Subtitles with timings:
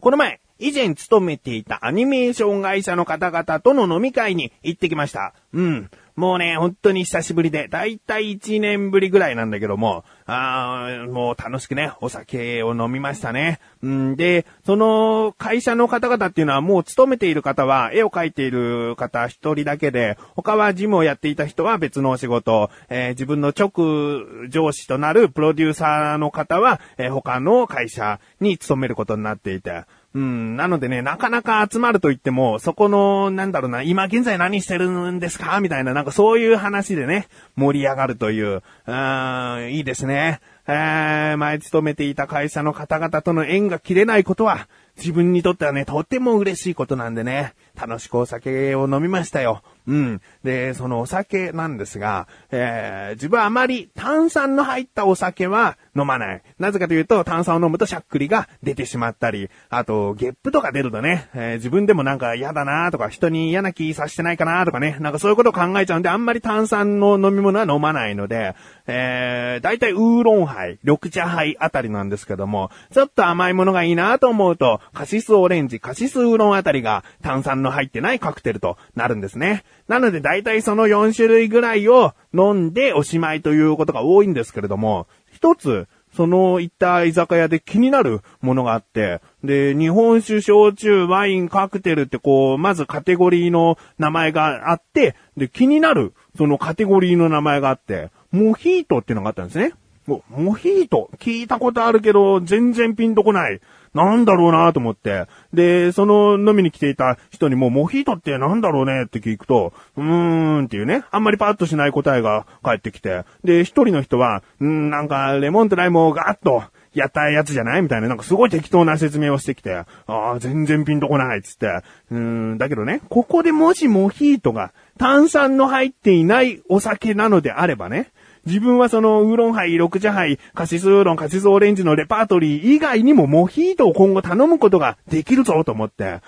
[0.00, 5.34] この前、以前勤めていたアニメーション会社の方々との飲み会に行ってきました。
[5.52, 5.90] うん。
[6.16, 13.58] もうね、本当に久しぶりで、だいたい1年ぶりぐらいなんだけども、あーもう楽しくね、お酒を飲みましたね。
[13.86, 35.60] ん、で、その会社の方々っていうのはもう勤めている方は、絵を描いている方一人だけで、他は事務をやっていた人は別のお仕事、えー自分の直上司となるプロデューサーの方は、えー他の会社に勤めることになっていて、うん、なのでね、なかなか集まると言っても、そこの、なんだろうな、今現在何してるんですか？
[35.60, 40.40] みたいな、なんかそういう話でね、盛り上がるという、うん、いいですね。
[40.66, 49.62] えー、前勤めていた会社の方々との縁が切れないことは、自分にとってはね、とても嬉しいことなんでね、楽しくお酒を飲みましたよ。
[49.90, 50.20] うん。
[50.44, 56.42] で、そのお酒なんですが、えー、自分はあまり炭酸の入ったお酒は飲まない。
[56.60, 68.54] なぜかというと、炭酸を飲むとしゃっくりが出てしまったり、あと、ゲップとか出るとね、えー自分でもなんか嫌だなとか、人に嫌な気さしてないかなとかね、なんかそういうことを考えちゃうんで、あんまり炭酸の飲み物は飲まないので、
[68.86, 79.64] えー、だいたいウーロンハイ、緑茶ハイあたりなんですけども、ちょっと甘いものがいいなと思うと、カシスオレンジ、カシスウーロンあたりが炭酸の入ってないカクテルとなるんですね。
[79.90, 99.72] なので大体その4種類ぐらいを飲んでおしまいということが多いんですけれども、一つ、その行った居酒屋で気になるものがあって、で、日本酒、焼酎、ワイン、カクテルってこう、まずカテゴリーの名前があって、で、気になる、そのカテゴリーの名前があって、モヒートっていうのがあったんですね。
[100.14, 103.60] おモヒート聞いたことあるけど、全然ピンとこない。
[103.92, 105.26] なんだろうなと思って。
[105.52, 109.04] で、その飲みに来ていた人にも、モヒートってなんだろうね？
[109.04, 113.24] って聞くと、うーんっていうね、あんまりパッとしない答えが返ってきて。
[113.42, 116.62] で、一人の人は、うん、なんか、レモンとライムをガーッと、
[116.92, 117.82] やったやつじゃない？
[117.82, 121.66] みたいな、なんかすごい適当な説明をしてきて、ああ、全然ピンとこないっつって。
[121.66, 128.10] うーん、だけどね、ここでもしモヒートが炭酸の入っていないお酒なのであればね、
[128.50, 136.20] 自分はそのウーロンハイ、緑茶ハイ、カシスウーロン、カシスオレンジのレパートリー以外にもモヒートを今後頼むことができるぞと思って、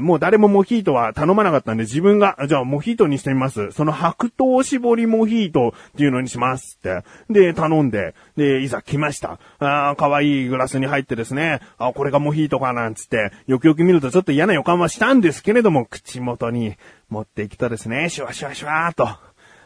[0.00, 3.72] もう誰もモヒートは頼まなかったんで自分が、じゃあモヒートにしてみます。
[3.72, 7.02] その白桃絞りモヒートっていうのにしますって。
[7.28, 9.40] で、頼んで、で、いざ来ました。
[9.58, 16.76] あー可愛いグラスに入ってですね、あこれがモヒートかなんつって、よくよく見るとちょっと嫌な予感はしたんですけれども、口元に
[17.08, 19.08] 持っていくとですね、シュワシュワシュワーと、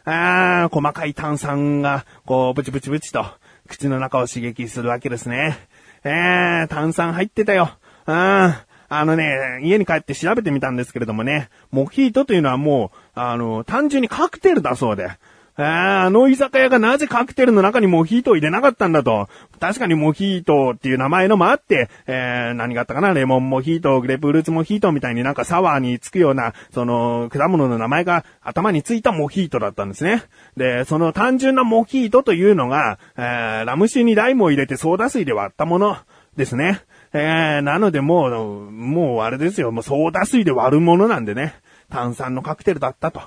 [0.05, 3.25] あー、細かい炭酸が、こう、ブチブチブチと、
[3.67, 5.57] 口の中を刺激するわけですね。
[6.03, 7.71] えー、炭酸入ってたよ。
[8.05, 15.09] あー、あのね、家に帰って調べてみたんですけれどもね、モヒートというのはもう、あの、単純にカクテルだそうで。
[15.57, 19.29] あーあの居酒屋がなぜカクテルの中にモヒートを入れなかったんだと。
[19.59, 23.13] 確かにモヒートっていう名前のもあって、えー、何があったかな？
[23.13, 30.23] レモンモヒート、グレープフルーツモヒートみたいになんかサワーにつくような、その、果物の名前が頭についたモヒートだったんですね。
[30.57, 35.95] で、その単純なモヒートというのが、えー、ラム酒にライムを入れてソーダ水で割ったもの
[36.35, 36.81] ですね。
[37.13, 41.55] えー、なのでもう、もうあれですよ、もうソーダ水で割るものなんでね、
[41.89, 43.21] 炭酸のカクテルだったと。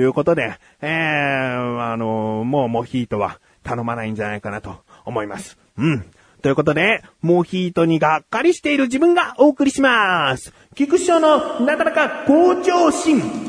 [0.00, 5.58] いうことで、えー、あのもうモヒートは頼まないんじゃないかなと思います。
[5.78, 6.06] うん。
[6.42, 10.52] ということで、モヒートにがっかりしている自分がお送りします。
[10.74, 13.45] 菊師匠のなかなか向上心。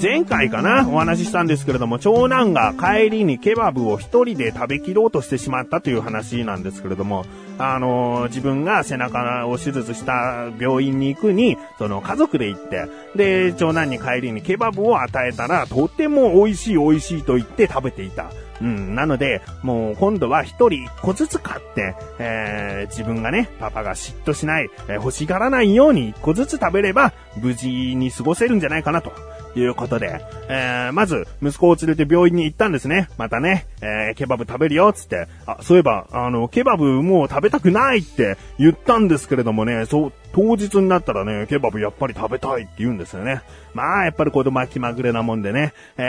[0.00, 7.26] 前回かなお話ししたんですけれども、長男が帰りにケバブを一人で食べきろうとしてしまったという話なんですけれども、
[7.58, 18.30] あのー自分が背中を手術した病院に行くに、その家族で行って、で、長男に帰りにケバブを与えたら、とても美味しい美味しいと言って食べていた。
[18.62, 29.12] うん、なので、もう今度は一人一個ずつ買って、えー、自分がね、パパが嫉妬しない、えー欲しがらないように一個ずつ食べれば、無事に過ごせるんじゃないかなと。
[29.54, 33.08] いうことで、えー、まず、息子を連れて病院に行ったんですね。
[33.18, 35.26] またね、えー、ケバブ食べるよ、つって。
[35.46, 43.42] あ、そういえば、あの、ケバブもう食べたくないって言ったんですけれどもね、そう、当日になったらね、ケバブやっぱり食べたいって言うんですよね。
[43.74, 45.72] まあ、やっぱり子供は気まぐれなもんでね。
[45.96, 46.02] え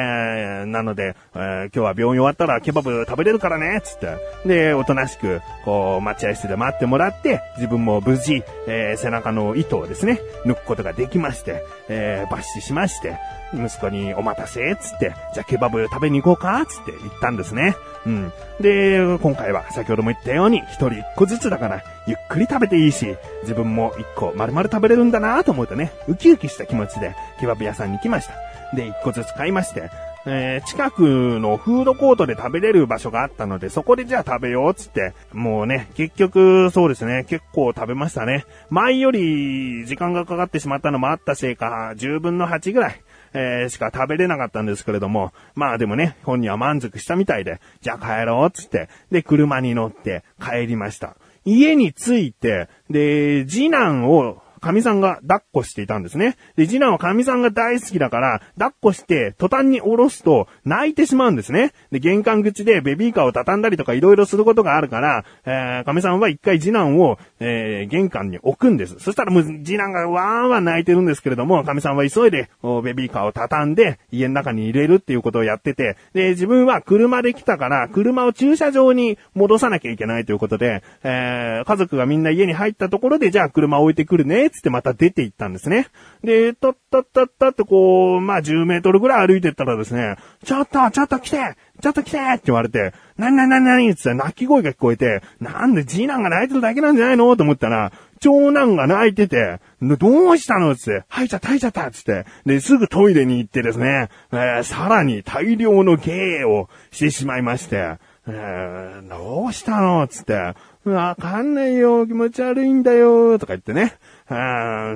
[0.64, 4.18] ー、なので、えー今日は病院終わったらケバブ食べれるからね、つって。
[4.46, 13.18] で、おとなしく、こう、待合室で待ってもらって、自分も無事、えー背中の糸をですね、抜くことができまして、えー抜歯しまして、
[13.54, 17.76] 息子にお待たせ、つって、じゃあケバブ食べに行こうか、つって言ったんですね。
[18.06, 18.32] うん。
[18.60, 28.34] で、今回は先ほども言ったように、一人一個ずつだから、ゆっくり食べていいし、自分も一個丸々食べれるんだなと思うとね、ウキウキした気持ちでケバブ屋さんに来ました。
[28.76, 29.90] で、一個ずつ買いまして、
[30.26, 38.46] えー、近くのフードコートで食べれる場所があったので、そこでじゃあ食べようっつって、もうね、結局、そうですね、結構食べましたね。
[38.70, 43.02] 前より時間がかかってしまったのもあったせいか、10分の8ぐらい、
[43.34, 51.16] えー、しか食べれなかったんですけれども、まあでもね、本人は満足したみたいで、じゃあ帰ろうっつって、で、車に乗って帰りました。
[51.46, 56.38] 家に着いて、で、次男を神さんが抱っこしていたんですね。
[56.56, 61.74] で、次男は神さんが大好きだから、抱っこして、途端に下ろすと、泣いてしまうんですね。
[61.92, 69.00] で、玄関口でベビーカーを畳んだりとかいろいろすることがあるから、えー、神さんは一回次男を、えー、玄関に置くんです。
[69.00, 72.50] そしたらもう次男がわーわー泣いてるんですけれども、神さんは急いで、
[72.84, 85.88] ベビーカーを畳んで、家の中に入れるっていうことをやってて、で、自分は車で来たから、車を駐車場に戻さなきゃいけないということで、えー、家族がみんな家に入ったところで、じゃあ車置いてくるね、つってまた出て行ったんですね。
[86.24, 97.36] で、たったったったってこう、まあ10メートルぐらい歩いてったらですね、ちょっと、ちょっと来てちょっと来てって言われて、なになになになにって泣き声が聞こえて、なんで次男が泣いてるだけなんじゃないの？
[97.36, 100.76] と思ったら、長男が泣いてて、どうしたの？
[100.76, 110.08] つって、吐いちゃった吐いちゃったつって、で、すぐトイレに行ってですね、えー、さらに大量の芸をしてしまいまして、えー、どうしたの？
[110.08, 110.54] つって、
[110.84, 113.94] わかんないよ、気持ち悪いんだよ、とか言ってね。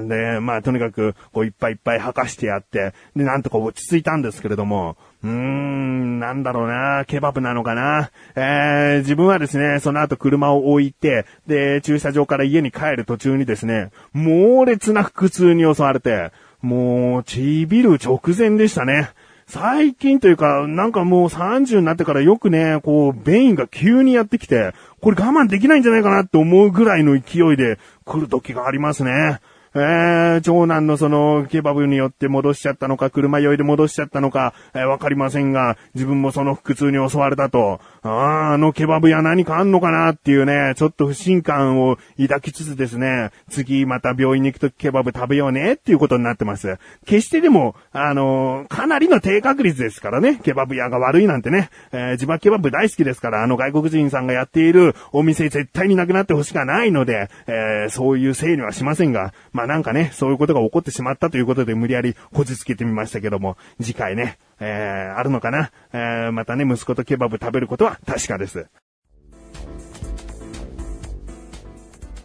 [0.08, 8.12] で、まあ、とにかく、こう、いっぱいいっぱい吐かしてやって、で、なんとか落ち着いたんですけれども、うーん、なんだろうな、ケバブなのかな。
[8.36, 16.32] えー、自分はですね、その後車を置いて、で、駐車場から家に帰る途中にですね、猛烈な腹痛に襲われて、
[16.62, 19.10] もう、ちびる直前でしたね。
[19.48, 29.40] 最近というか、なんかもう30になってからよくね、こう、便意が急にやってきて、これ我慢できないんじゃないかなって思うぐらいの勢いで来る時がありますね。
[29.76, 46.78] えー、長男のその、ケバブによって戻しちゃったのか、車酔いで戻しちゃったのか、えー、わかりませんが、自分もその腹痛に襲われたと、ああ、あのケバブ屋何かあんのかなっていうね、ちょっと不信感を抱きつつですね、次また病院に行くとケバブ食べようねっていうことになってます。
[47.08, 68.68] 決してでも、あのー、かなりの低確率ですからね、ケバブ屋が悪いなんてね、えー、自分はケバブ大好きですから、あの外国人さんがやっているお店絶対になくなってほしくないので、えー、そういうせいにはしませんが、まあなんかね、そういうことが起こってしまったということで無理やりこじつけてみましたけども、次回ね、えー、あるのかな、えー、またね、息子とケバブ食べることは確かです。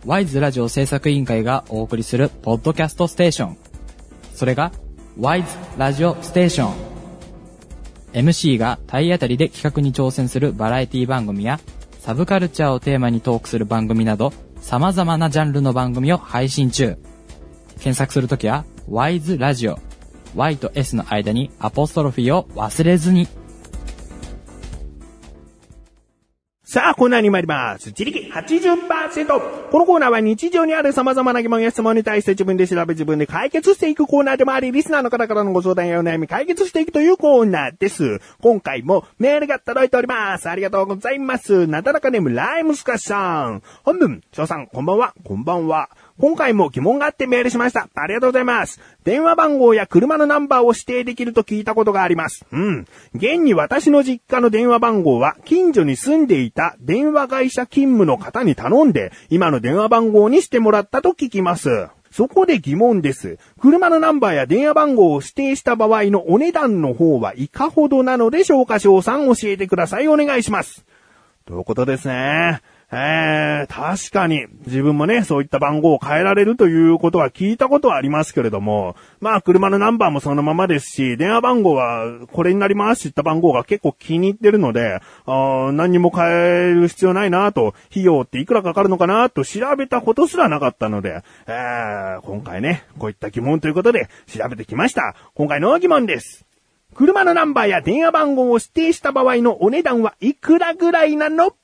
[0.07, 3.59] ワイズラジオ制作委員会がお送りするポッドキャストステーション。
[4.35, 4.73] それが、
[5.19, 6.91] ワイズラジオステーション。
[8.13, 11.61] MC が体当たりで企画に挑戦するバラエティ番組や、
[11.99, 16.97] サブカルチャーをテーマにトークする番組など、様々なジャンルの番組を配信中。
[17.75, 19.79] 検索するときは、ワイズラジオ。
[20.35, 23.29] Y と S の間にアポストロフィーを忘れずに。
[26.73, 27.89] さあ、コーナーに参ります。
[27.89, 29.71] 自力80%。
[29.73, 38.21] このコーナーは日常にある様々な疑問や質問に対して自分で調べ自分で解決していくコーナーでもあり、リスナーの方からのご相談やお悩み解決していくというコーナーです。
[38.41, 40.49] 今回もメールが届いております。
[40.49, 41.67] ありがとうございます。
[41.67, 43.63] なだらかネームライムスカさん。
[43.83, 45.13] 本文、翔さん、こんばんは。
[45.25, 45.91] こんばんは。
[46.21, 47.89] 今回も疑問があってメールしました。
[47.95, 48.79] ありがとうございます。
[49.05, 52.45] 電話番号や車のナンバーを指定できると聞いたことがあります。
[52.53, 52.87] うん。
[53.15, 61.89] 現に私の実家の電話番号は、近所に住んでいた電話会社勤務の方に頼んで、今の電話番号にしてもらったと聞きます。
[62.11, 63.39] そこで疑問です。
[63.59, 68.79] 車のナンバーや電話番号を指定した場合のお値段の方はいかほどなのでしょうか？
[68.79, 70.09] 翔さん教えてください。
[70.09, 70.85] お願いします。
[71.47, 72.61] ということですね。
[72.93, 95.15] えー、確かに、自分もね、そういった番号を変えられるということは聞いたことはありますけれども、まあ、車のナンバーもそのままですし、電話番号はこれになりますって言った番号が結構気に入ってるので、あ何にも変える必要ないなと、費用っていくらかかるのかなと調べたことすらなかったので、えー、今回ね、こういった疑問ということで調べてきました。
[95.35, 96.45] 今回の疑問です。
[96.97, 101.55] 車のナンバーや電話番号を指定した場合のお値段はいくらぐらいなの？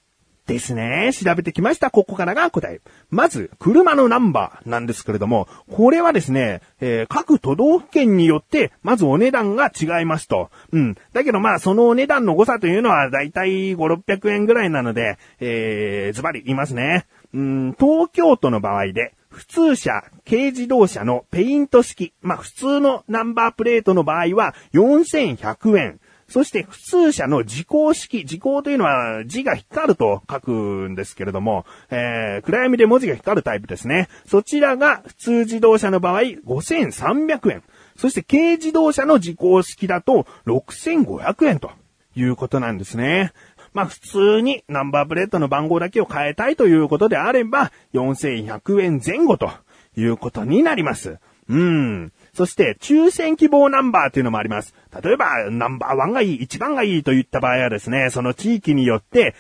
[0.46, 1.10] ですね。
[1.12, 1.90] 調べてきました。
[1.90, 2.80] ここからが答え。
[3.10, 10.50] まず、車のナンバーなんですけれども、これはですね、えー、各都道府県によって、まずお値段が違いますと。
[10.72, 10.96] うん。
[11.12, 17.06] だけどまあ、そのお値段の誤差というのは、だいたい5、600円ぐらいなので、えー、ズバリ言いますね。
[17.34, 26.00] うん、東京都の場合で、普通車、軽自動車のペイント式、まあ普通のナンバープレートの場合は4100円。
[26.28, 34.08] そして普通車の時光式、時光というのは字が光ると書くんですけれども、えー、暗闇で文字が光るタイプですね。
[34.26, 37.62] そちらが普通自動車の場合5300円。
[37.96, 41.70] そして軽自動車の時光式だと6500円と
[42.16, 43.32] いうことなんですね。
[43.72, 49.50] まあ普通にナンバープレートの番号だけを変えたいということであれば、4100円前後と
[49.96, 51.18] いうことになります。
[51.48, 52.12] うん。
[52.36, 54.74] そして、抽選希望ナンバーというのもあります。
[55.02, 59.34] 例えば、ナンバーワンがいい、一番がいいといった場合はですね、その地域によって、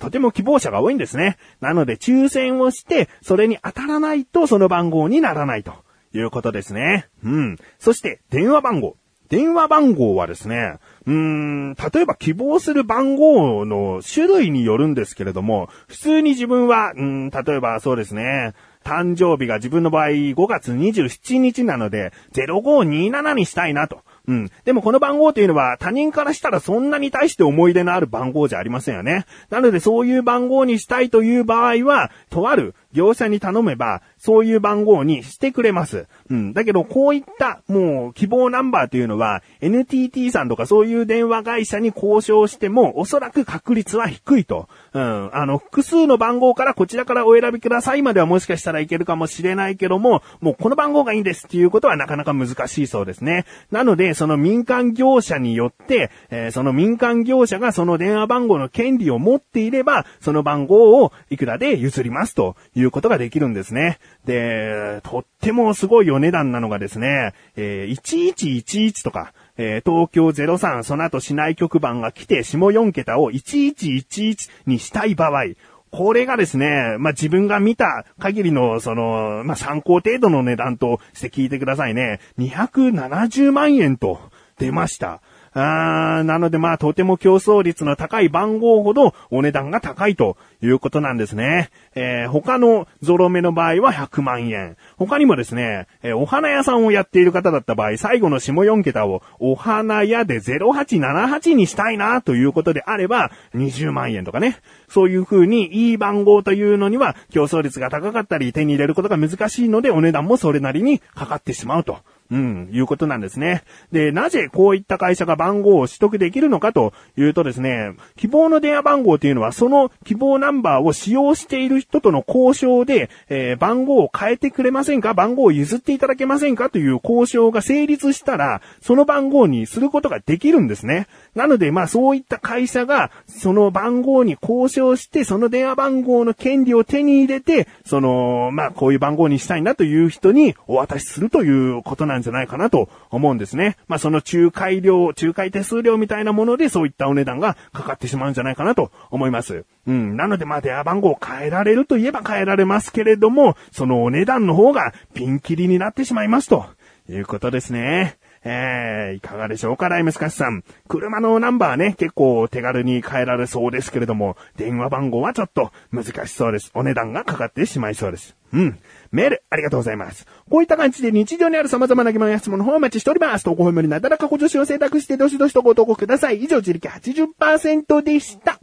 [0.00, 1.38] とても希望者が多いんですね。
[1.60, 5.74] なので、抽選をして、それに当たらないとその番号にならないと
[6.12, 7.06] いうことですね。
[7.22, 7.56] うん。
[7.78, 8.96] そして、電話番号。
[9.28, 24.02] 電話番号はですね、うーん、例えば希望する番号の種類によるんですけれども、普通に自分は、うん、例えばそうですね、誕生日が自分の場合5月27日なので、0527にしたいなと。
[24.26, 24.50] うん。
[24.64, 29.26] でもこの番号というのは他人からしたらそんなに対して思い出のある番号じゃありませんよね。
[29.50, 36.06] なのでそういう番号にしたいという場合は、とある業者に頼めば、そういう番号にしてくれます。
[36.30, 36.52] うん。
[36.52, 44.68] だけど、こういった、もう、希望ナンバーというのは、NTT さんとかそういう電話会社に交渉しても、おそらく確率は低いと。
[44.92, 45.30] うん。
[45.36, 53.44] あの、複数の番号からこちらからお選びくださいまではもしかしたらいけるかもしれないけども、もうこの番号がいいんですっていうことはなかなか難しいそうですね。
[53.70, 63.98] なので、その民間業者によって、えー、その民間業者がその電話番号の権利を持っていれば、その番号をいくらで譲りますといういうことができるんですね。
[64.24, 75.54] で、とってもすごいお値段なのがですね、えー、1111とか、えー、東京03、その後市内局番が来て、下4桁を1111にしたい場合、
[75.90, 82.18] これがですね、まあ、自分が見た限りの、その、まあ、参考程度の値段として聞いてくださいね。
[82.38, 84.18] 270万円と
[84.58, 85.20] 出ました。
[85.54, 91.70] あーなのでまあとても競争率の高い番号ほどお値段が高いということなんですね。
[91.94, 94.76] えー、他のゾロ目の場合は100万円。
[94.96, 104.58] 他にもですね、えー、お花屋さんをやっている方だった場合、最後の下4桁をお花屋で0878にしたいなということであれば、20万円とかね。
[104.88, 111.98] そういう風にいい番号というのには競争率が高かったり手に入れることが難しいのでお値段もそれなりにかかってしまうと。
[112.30, 113.62] うん、いうことなんですね。
[113.92, 125.12] で、なぜこういった会社が番号を取得できるのかというとですね、希望の電話番号というのはその希望ナンバーを使用している人との交渉で、えー、番号を変えてくれませんか？
[125.12, 131.06] 番号を譲っていただけませんかという交渉が成立したら、その番号にすることができるんですね。
[131.34, 143.76] なので、まあそういった会社が、その番号に交渉して、その電話番号の権利を手に入れて、その、まあこういう番号にしたいなという人にお渡しするということなんですなんじゃないかなと思うんですね。
[143.88, 149.64] まあ、その仲介料、仲介手数料みたいなものでそういったお値段がかかってしまうんじゃないかなと思います。
[149.86, 150.16] うん。
[150.16, 156.66] なので、まあ、電話番号を変えられるといえば変えられますけれども、そのお値段の方がピンキリになってしまいますと
[157.08, 158.16] いうことですね。
[158.44, 160.64] えー、いかがでしょうか、ライムスカシさん。
[160.86, 166.70] 車のナンバーね、結構手軽に変えられそうですけれども、電話番号はちょっと難しそうです。
[166.74, 168.36] お値段がかかってしまいそうです。
[168.52, 168.78] うん。
[169.10, 170.26] メール、ありがとうございます。
[170.50, 173.44] こういった感じで日常にある様々な疑問や質問の方をお待ちしております。
[173.44, 176.42] 投稿本よりなだらかご助手を選択してどしどしとご投稿ください。
[176.42, 178.58] 以上、自力80%でした。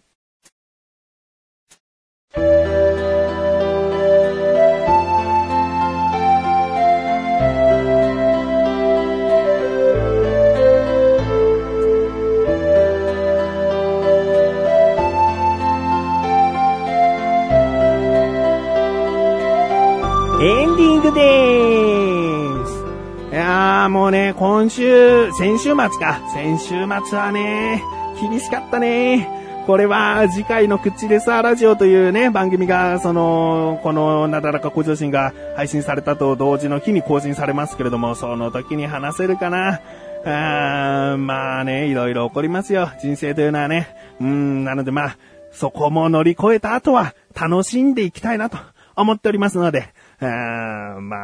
[23.91, 26.21] もうね、今週、先週末か。
[26.33, 26.67] 先週
[27.05, 27.83] 末はね、
[28.21, 29.27] 厳しかったね。
[29.67, 39.81] これは次回の口でさラジオというね、番組が、その、このなだらか向上心が配信されたと同時の日に更新されますけれども、その時に話せるかな。
[40.23, 42.89] あまあね、いろいろ起こりますよ。
[43.01, 43.93] 人生というのはね。
[44.21, 45.17] うん、なのでまあ、
[45.51, 48.57] そこも乗り越えた後は楽しんでいきたいなと
[48.95, 49.89] 思っておりますので、
[50.21, 51.17] あーま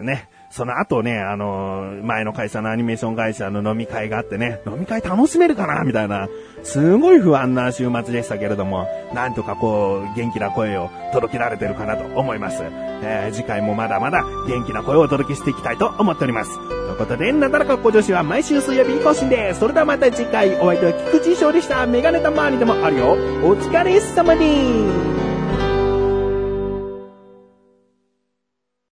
[0.00, 0.28] あ、ね。
[0.54, 6.28] その後ね、あの、前の会社のアニメーション会社の飲み会があってね、飲み会楽しめるかなみたいな、
[6.62, 12.62] すごい不安な週末でしたけれども、なんとかこう、元気な声を届けられてるかなと思います。
[12.62, 16.56] えー、次回もまだまだ元気な声をお届けしていきたいと思っております。
[16.56, 19.58] ということで、なだらか向上心は毎週水曜日更新です。
[19.58, 21.84] それではまた次回、お相手は菊池翔でした。
[21.84, 23.14] メガネたまわりでもあるよ。
[23.42, 25.23] お疲れ様です。